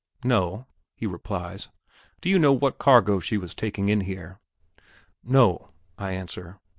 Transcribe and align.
"No," 0.25 0.65
he 0.95 1.05
replies. 1.05 1.69
"Do 2.21 2.29
you 2.31 2.39
know 2.39 2.53
what 2.53 2.79
cargo 2.79 3.19
she 3.19 3.37
was 3.37 3.53
taking 3.53 3.87
in 3.89 4.01
here?" 4.01 4.39
"No," 5.23 5.73
I 5.95 6.13
answer. 6.13 6.59